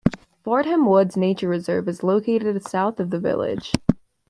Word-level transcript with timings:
Fordham 0.43 0.87
Woods 0.89 1.15
nature 1.15 1.47
reserve 1.47 1.87
is 1.87 2.01
located 2.01 2.63
south 2.67 2.99
of 2.99 3.11
the 3.11 3.19
village. 3.19 3.71